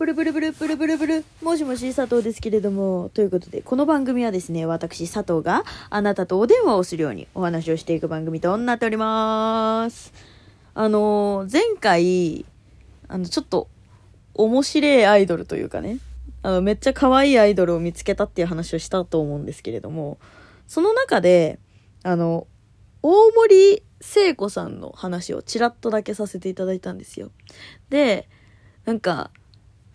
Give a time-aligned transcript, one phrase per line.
[0.00, 1.24] ブルブルブルブルブルブル。
[1.42, 3.10] もしもし、佐藤ですけれども。
[3.12, 10.14] ということで、この番組はですね、私、佐藤があなたとお電話をするようにお話をしていく番組となっております。
[10.72, 12.46] あのー、前回、
[13.08, 13.68] あの、ちょっと、
[14.32, 15.98] 面白いアイドルというかね、
[16.40, 20.16] あの、めっちゃ可愛いアイドルを見つけたっていう話をしたと思うんですけれども、
[20.66, 21.58] その中で、
[22.04, 22.46] あの、
[23.02, 27.30] 大森聖子さんの話をちらっとだけさせていただいたんですよ。
[27.90, 28.30] で、
[28.86, 29.30] なんか、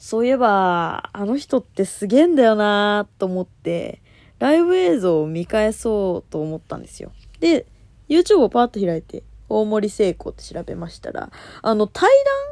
[0.05, 4.04] そういえば、あの人ってすげえんだよなと思って、
[4.37, 7.11] ライブ映像を見返そうと思ったんですよ。
[7.39, 7.65] で、
[8.07, 11.32] YouTube をパーッと開いて、大森聖子って調べましたら、
[11.63, 12.07] あの、対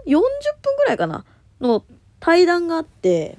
[0.08, 1.26] 談 ?40 分ぐらいかな
[1.62, 1.86] の
[2.20, 3.38] 対談があって、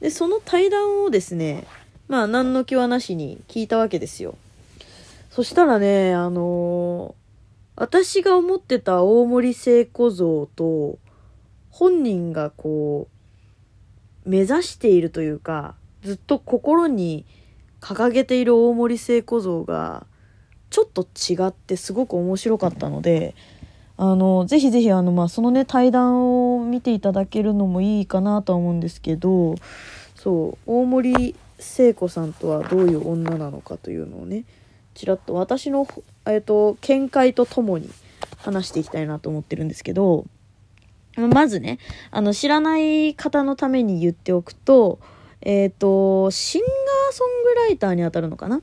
[0.00, 1.64] で、その対談をですね、
[2.08, 4.34] まあ、何の気はなしに聞いたわけですよ。
[5.30, 7.22] そしたらね、あのー
[7.76, 10.98] 私が思ってた大森聖子像と、
[11.70, 13.11] 本人がこう、
[14.24, 17.24] 目指しているというか、ずっと心に
[17.80, 20.06] 掲げている大森聖子像が、
[20.70, 23.34] ちょっと違ってすごく面白かったので、
[23.96, 29.56] あの、ぜひぜひあの、まあ、そのね、対談を見ていただけるのもいいかなとは思うんですけど、
[30.16, 34.44] そう、大森聖子さんとはどういう女なのかというのをね、
[34.94, 35.86] ちらっと私の、
[36.26, 37.88] えっと、見解とともに
[38.38, 40.26] 話していきたいなと思ってるんですけど、
[41.16, 41.78] まずね、
[42.10, 44.98] あの、知らない方のために言っておくと、
[45.42, 48.62] えっ、と、シンガーソングライターに当たるのかな？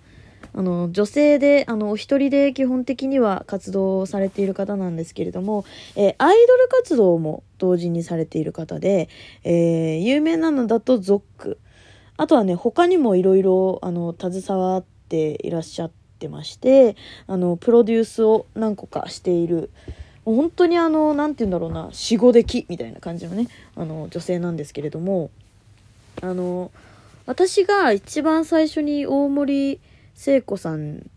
[0.51, 5.63] あの、女性で、あの、お一人で基本的には活動されている方なんですけれども、
[5.95, 9.09] えーアイドル活動も同時にされている方で、
[9.43, 11.59] えー有名なのだとゾック。
[12.17, 16.95] あとはね、他にもいろいろ、あの、携わっていらっしゃってまして、
[17.27, 19.69] あの、プロデュースを何個かしている、
[20.35, 25.31] 本当にあの、なんて言うんだろうな、死後できみたいな感じのね、あの、女性なんですけれども、
[26.21, 26.71] あの、
[27.25, 29.79] 私が一番最初に大森
[30.15, 31.09] 聖子さん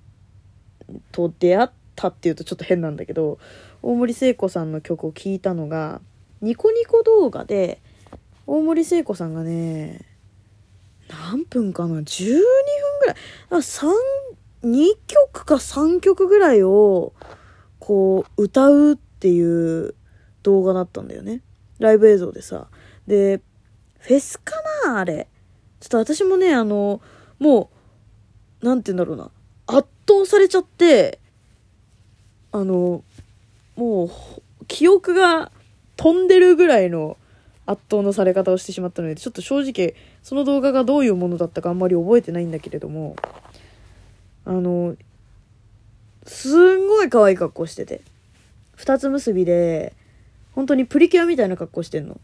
[1.10, 3.38] と出会ったっていうとちょっと変なんだけど、
[3.82, 6.00] 大森聖子さんの曲を聴いたのが、
[6.40, 7.80] ニコニコ動画で、
[8.46, 10.00] 大森聖子さんがね、
[11.08, 12.42] 何分かな ?12 分
[13.00, 13.16] ぐらい。
[13.50, 13.88] あ、3、
[14.64, 17.12] 2曲か3曲ぐらいを、
[17.78, 19.94] こう、歌うっていう
[20.42, 21.42] 動画だったんだよね。
[21.78, 22.66] ライブ映像でさ。
[23.06, 23.40] で、
[24.00, 25.28] フェスかなあれ。
[25.78, 27.00] ちょっと私もね、あの、
[27.38, 27.70] も
[28.60, 29.30] う、なんて言うんだろうな。
[29.68, 31.20] 圧倒されちゃって、
[32.50, 33.04] あの、
[33.76, 34.10] もう、
[34.66, 35.52] 記憶が
[35.96, 37.16] 飛んでるぐらいの
[37.64, 39.94] 圧倒のされ方をしてしまったので、ちょっと正直、
[40.24, 43.14] その動画がどういうものだったかあんまり覚えてないんだけれども、
[44.44, 44.96] あの、
[46.26, 48.00] すんごい可愛い格好してて。
[48.74, 49.94] 二つ結びで、
[50.54, 52.20] 本当にプリキュアみたいな格好してんの。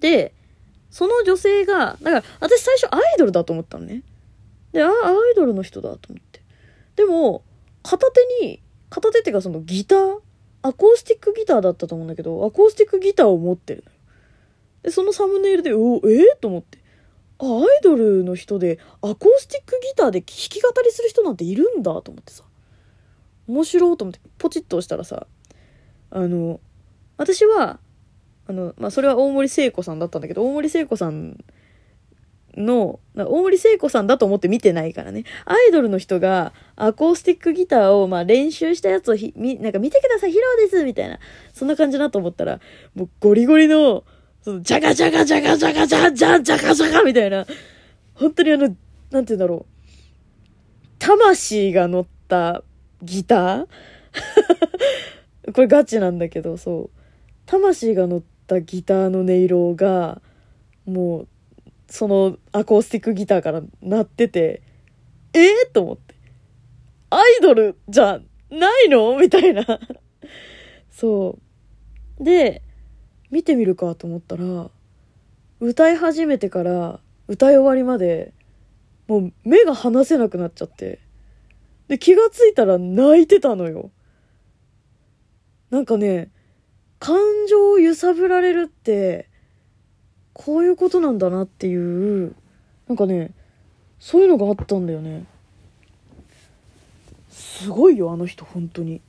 [0.00, 0.32] で、
[0.90, 4.02] その女性が、だから私最初アイドルだと思ったのね。
[4.72, 6.40] で、あ、アイドルの人だと思って。
[6.96, 7.42] でも、
[7.82, 8.60] 片手に、
[8.90, 10.20] 片手っていうかそのギター、
[10.62, 13.98] アコースティックギターだったと思うんだけど、アコースティックギターを持ってるのよ。
[14.84, 16.34] で、そのサムネイルで、おえ？
[16.36, 16.78] ー、と思って。
[17.38, 22.44] あ、アイドルの人で、アコースティックギターで弾き語りする人なんているんだと思ってさ。
[23.46, 25.26] 面白いと思って、ポチッと押したらさ、
[26.14, 26.60] あの、
[27.16, 27.80] 私は、
[28.46, 31.44] あの、まあ、それは大森聖子さんだったんだけど、大森聖子さん
[32.56, 35.24] の、大森聖子さんだと思って見てないからね。
[35.44, 41.18] アイドルの人がアコースティックギターを、まあ、練習したやつをひ、み、なんか見てください、披露ですみたいな。
[41.52, 42.60] そんな感じだと思ったら、
[42.94, 44.04] もうゴリゴリの、
[44.42, 47.44] その、ジャガジャガジャガジャガジャンジャンジャガジャガみたいな、
[48.14, 48.78] 本当にあの、なんて
[49.10, 49.74] 言うんだろう。
[51.00, 52.62] 魂が乗った
[53.02, 53.66] ギター？
[55.52, 57.00] これガチなんだけど、そう。
[57.46, 60.22] 魂が乗ったギターの音色が、
[60.86, 61.28] もう、
[61.88, 64.62] そのアコースティックギターから鳴ってて、
[65.32, 66.14] えー、と思って。
[67.10, 69.18] アイドルじゃないの？
[69.18, 69.64] みたいな。
[70.90, 71.38] そ
[72.20, 72.24] う。
[72.24, 72.62] で、
[73.30, 74.70] 見てみるかと思ったら、
[75.60, 78.32] 歌い始めてから歌い終わりまで、
[79.06, 81.00] もう目が離せなくなっちゃって。
[81.88, 83.90] で、気がついたら泣いてたのよ。
[85.74, 86.30] なんかね、
[87.00, 87.18] 感
[87.48, 89.28] 情を揺さぶられるって、
[90.32, 92.32] こういうことなんだなっていう、
[92.86, 93.32] なんかね、
[93.98, 95.24] そういうのがあったんだよね。
[97.28, 99.00] すごいよ、あの人、本当に。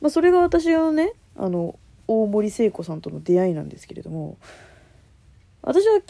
[0.00, 1.78] まあ、それが私のね、あの、
[2.08, 4.38] 大森聖子さんとの出会いなんですけれども、
[5.60, 6.00] 私は、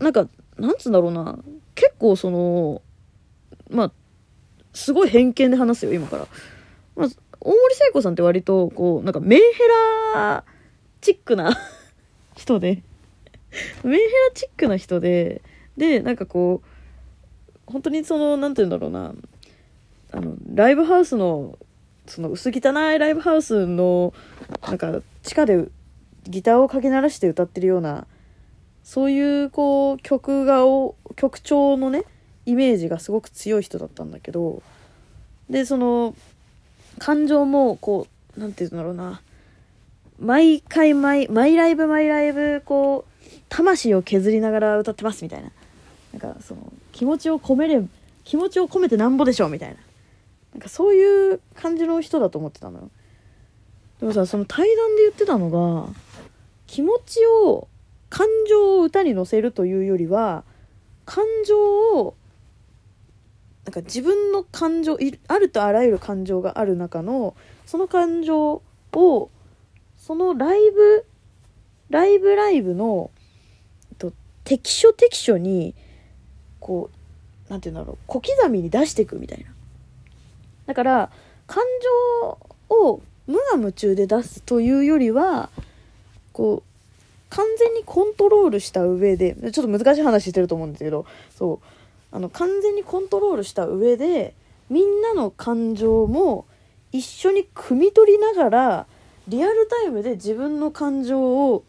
[0.00, 1.38] なんか、なんつうんだろうな、
[1.74, 2.80] 結構その、
[3.68, 3.92] まあ、
[4.72, 6.26] すごい偏見で話すよ、今から。
[6.96, 7.08] まあ、
[7.44, 9.44] 大森聖子さんって割と、こう、なんかメンヘ
[10.14, 10.44] ラ
[11.00, 11.56] チックな
[12.34, 12.82] 人で、
[13.84, 15.42] メンヘラチックな人で
[15.76, 19.14] でなんかこう本当にそのなんて言うんだろうな。
[20.12, 21.58] あのライブハウスの
[22.06, 24.14] その薄汚いライブハウスの
[24.62, 25.66] なんか地下で
[26.22, 28.06] ギターをかけ鳴らして歌ってるような
[28.84, 32.04] そういうこう曲がを曲調のね
[32.46, 34.62] イメージがすごく強い人だったんだけど
[35.50, 36.14] でその
[36.98, 38.06] 感情もこ
[38.36, 39.20] うなんて言うんだろうな。
[40.20, 45.50] 毎回毎毎ライブ毎ライブこう魂を削りながら歌ってますみたいな。
[46.12, 47.82] なんかその気持ちを込めれ
[48.22, 49.76] 気持ちを込めてなんぼでしょみたいな。
[50.54, 52.90] なんかそういう感じの人だと思ってたのよ。
[54.00, 55.88] でもさその対談で言ってたのが
[56.66, 57.68] 気持ちを
[58.10, 60.44] 感情を歌に乗せるというよりは
[61.04, 62.14] 感情を
[63.64, 67.34] なんか自分の感情あるとあらゆる感情がある中の
[67.66, 68.62] その感情
[68.92, 69.30] を
[69.96, 71.06] そのライブ
[71.88, 73.10] ライブライブの
[73.98, 74.12] と
[74.44, 75.74] 適所適所に
[76.60, 79.46] こう何て言うんだろう小刻みに出していくみたいな。
[80.66, 81.10] だから
[81.46, 81.62] 感
[82.68, 85.50] 情を無我夢中で出すというよりは
[86.32, 86.74] こう
[87.30, 91.73] 完全にコントロールした上でちょっと難しい話してると思うんですけどそう。
[92.14, 94.34] あの完全にコントロールした上で
[94.70, 96.46] みんなの感情も
[96.92, 98.86] 一緒に汲み取りながら
[99.26, 101.64] リアルタイムで自分の感情を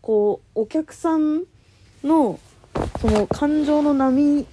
[0.00, 1.44] こうお客さん
[2.02, 2.40] の
[3.00, 4.46] その感情の波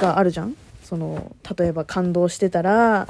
[0.00, 0.56] があるじゃん？
[0.82, 3.06] その例えば感動してたら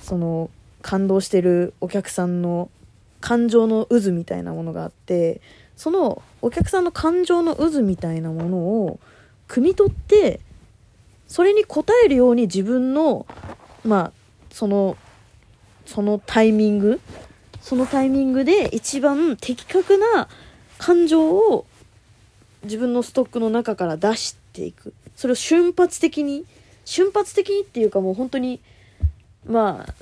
[0.00, 0.50] その
[0.82, 2.70] 感動してるお客さんの
[3.20, 5.40] 感情の渦みたいなものがあって
[5.76, 9.00] そのお客さんの感情の渦みたいなものを
[9.48, 10.40] 汲み取って
[11.28, 13.26] それに応えるように自分の
[13.84, 14.12] まあ
[14.50, 14.96] その
[15.86, 17.00] そのタイミング
[17.60, 20.28] そのタイミングで一番的確な
[20.78, 21.66] 感情を
[22.62, 24.94] 自分のストックの中から出していく。
[25.16, 26.44] それを瞬発的に
[26.84, 28.60] 瞬発的にっていうかもう本当に
[29.46, 29.94] まあ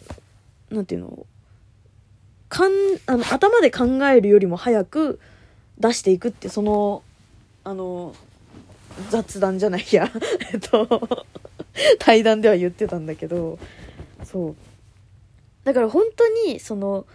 [0.70, 1.26] 何て言うの
[2.48, 2.72] かん
[3.06, 5.20] あの頭で考えるよりも早く
[5.78, 7.02] 出していくってその
[7.64, 8.14] あの
[9.10, 10.10] 雑談じゃないや。
[10.52, 11.26] えっと
[11.98, 13.58] 対談では言ってたんだけど
[14.24, 14.56] そう。
[15.64, 17.06] だから本当にその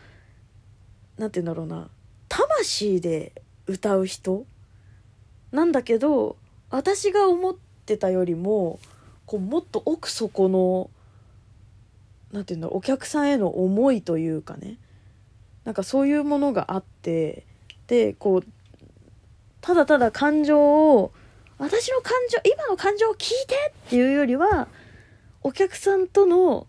[1.18, 1.90] 何て言うんだろうな。
[2.30, 3.32] 魂で
[3.68, 4.46] 歌う人
[5.52, 6.36] なんだけど
[6.70, 8.80] 私が思ってたよりも
[9.26, 10.90] こうもっと奥底の
[12.32, 14.78] 何て言うんだろうお客さんへの思いというかね。
[15.64, 17.46] なんかそういうものがあって
[17.88, 18.44] でこう
[19.60, 21.12] ただただ感情を
[21.58, 24.68] 私の感情今の感情を聞いてっていうよりは
[25.42, 26.68] お客さんとの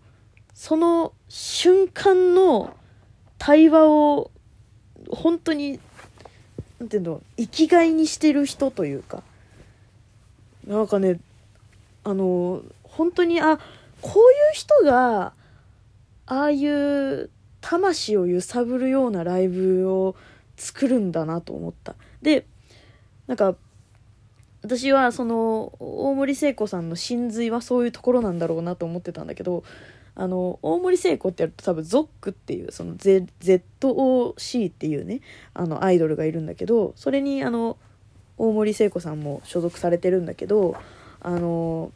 [0.55, 2.77] その瞬間の
[3.39, 4.31] 対話を
[5.11, 5.79] 本当に
[6.79, 9.23] 何て言うの生きがいにしてる人というか。
[10.67, 11.19] なんかね
[12.05, 13.59] あの本当にあ
[14.03, 15.33] こういう人が
[16.27, 17.31] ああいう
[17.63, 20.15] 魂を揺さぶるようなライブを
[20.57, 21.95] 作るんだなと思った。
[22.21, 22.47] で
[23.27, 23.57] なんか
[24.69, 29.65] 私はその大森聖子さんの真髄はそういうところなんだろうなと思ってたんだけど
[30.15, 35.23] あの大森聖子ってやると多分ゾックっていうその ZOC っていうね
[35.55, 37.79] あのアイドルがいるんだけどそれにあの
[38.37, 40.77] 大森聖子さんも所属されてるんだけど
[41.23, 41.91] あの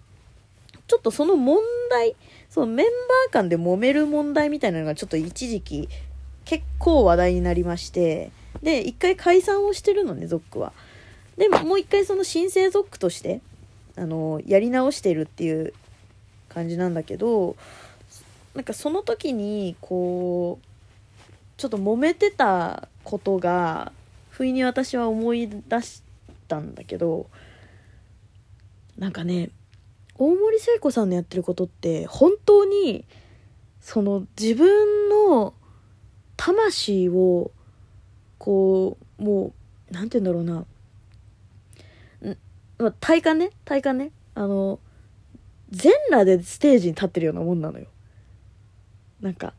[0.88, 1.58] ちょっとその問
[1.90, 2.16] 題
[2.48, 5.90] そのメンバー間で揉める問題みたいなのがちょっと一時期
[6.46, 10.72] 結構話題になりましてで一回解散をしてるのねゾックは。
[11.36, 13.40] でもう一回その新生ゾックとして
[13.96, 15.72] あのやり直してるっていう
[16.48, 17.56] 感じなんだけど
[18.54, 20.66] なんかその時にこう
[21.56, 23.92] ちょっと揉めてたことが
[24.30, 26.02] 不意に私は思い出し
[26.48, 27.26] たんだけど
[28.98, 29.50] なんかね
[30.16, 33.04] 大森聖子さんのやってることって本当に
[33.80, 35.54] その自分の
[36.36, 37.50] 魂を
[38.38, 39.52] こうもう
[39.92, 40.64] 何て言うんだろうな、
[42.90, 43.50] 体感ね。
[43.64, 44.10] 体感ね。
[44.34, 44.80] あの
[45.70, 47.86] 全裸でステージに立ってるようなもんなのよ。
[49.20, 49.54] なんか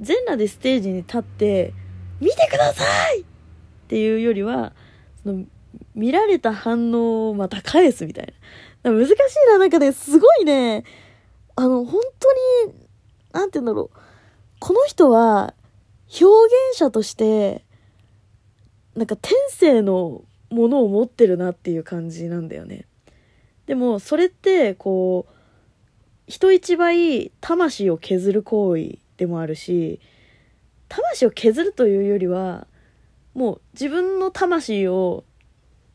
[0.00, 1.72] 全裸でステージに立って
[2.20, 2.84] 見てくださ
[3.14, 3.20] い!
[3.20, 3.24] っ
[3.88, 4.72] ていうよりは
[5.22, 5.44] その
[5.94, 8.34] 見られた反応をまた返すみたい
[8.82, 8.90] な。
[8.90, 9.14] 難しい
[9.48, 9.58] な。
[9.58, 10.84] なんかねすごいね。
[11.54, 12.32] あの本当
[12.68, 12.74] に
[13.32, 13.98] 何て言うんだろう。
[14.58, 15.54] この人は
[16.20, 16.24] 表
[16.70, 17.64] 現者として
[18.94, 22.86] なんか天性のものを持ってるなっていう感じなんだよね。
[23.66, 25.32] でもそれってこう
[26.26, 30.00] 人一倍魂を削る行為でもあるし
[30.88, 32.66] 魂を削るというよりは
[33.34, 35.24] もう自分の魂を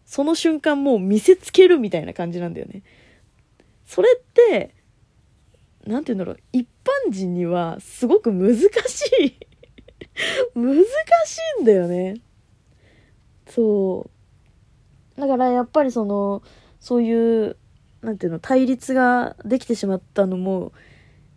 [0.05, 2.81] その瞬間もう見せつけるみたいな感じなんだよね。
[3.85, 4.73] それって、
[5.85, 6.67] なんて言うんだろう、一
[7.07, 8.65] 般人にはすごく難し
[9.19, 9.37] い
[10.55, 10.83] 難
[11.25, 12.15] しいんだよね。
[13.47, 14.16] そう。
[15.17, 16.43] だからやっぱりその、
[16.79, 17.57] そういう、
[18.01, 20.71] なんていうの、対立ができてしまったのも、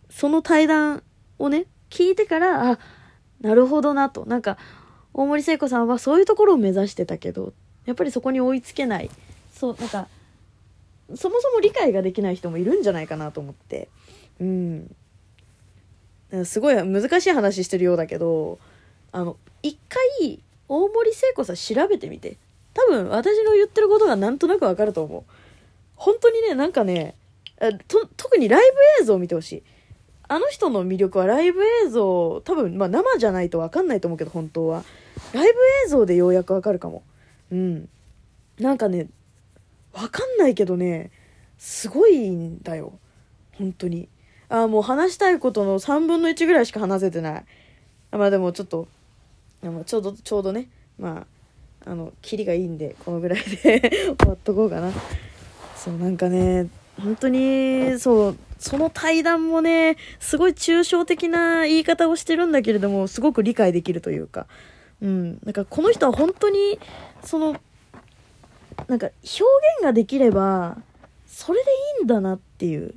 [0.09, 1.03] その対談
[1.39, 2.79] をね、聞いてから、あ、
[3.41, 4.25] なるほどなと。
[4.25, 4.57] なんか、
[5.13, 7.53] 大森聖子さんはそういうところを目指してたけど、
[7.85, 9.09] やっぱりそこに追いつけない。
[9.53, 10.07] そう、なんか、
[11.15, 13.89] そもそも理解ができない人もいるんじゃないかなと思って。
[14.39, 14.95] うん。
[16.45, 18.59] すごい難しい話してるようだけど、
[19.11, 22.37] あの、一回、大森聖子さん調べてみて。
[22.73, 25.23] 多分、私の言ってることがなんとなくわかると思う。
[25.95, 27.15] 本当にね、なんかね、
[27.87, 28.61] と特にライ
[28.99, 29.63] ブ映像を見てほしい。
[30.27, 34.83] あの人の魅力はライブ映像、多分、まあ生じゃないとわかんないと思うけど、本当は。
[35.33, 37.03] ライブ映像でようやくわかるかも。
[37.51, 37.89] うん。
[38.57, 39.07] なんかね、
[39.93, 41.11] わかんないけどね、
[41.57, 42.93] すごいんだよ。
[43.57, 44.07] 本当に。
[44.49, 47.45] あもう話したいことの3分の1ぐらいしか話せてない。
[48.11, 48.87] まあでもちょっと、
[49.85, 51.27] ちょうど、ちょうどね、まあ、
[51.85, 54.91] あの、キリがいいんで、このぐらいで 終わっとこうかな。
[55.75, 56.67] そう、なんかね、
[56.99, 64.45] 本当に、そう、その対談もね、すごい抽象的な言い方をしてるんだけれども、すごく理解できるというか、
[65.01, 65.39] うん。
[65.43, 66.79] なんかこの人は本当に、
[67.23, 67.55] その、
[68.87, 69.43] なんか表
[69.77, 70.77] 現ができれば、
[71.25, 72.93] それでいいんだなっていう、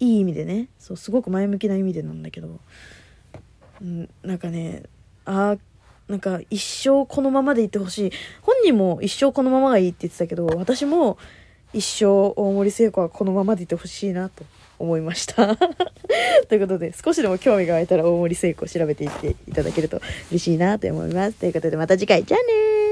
[0.00, 2.60] いい意味でね、そう、すごく前向きな意味でなんだけど、
[3.82, 4.84] うん、なんかね、
[5.24, 5.58] ああ、
[6.08, 8.12] なんか一生このままでいてほしい。
[8.42, 11.18] 本人も一生このままがいいって言ってたけど、私も
[11.72, 14.44] 一生大森聖子はこのままでいてほしいなと
[14.78, 15.56] 思いました
[16.48, 20.00] ということで、少しでも興味が湧いたら大森聖子を調べていっていただけると
[20.30, 21.38] 嬉しいなと思います。
[21.38, 22.87] ということでまた次回、じゃあねー